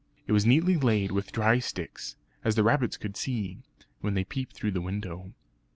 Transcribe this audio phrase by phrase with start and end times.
[0.25, 3.59] It was neatly laid with dry sticks, as the rabbits could see,
[3.99, 5.31] when they peeped through the window.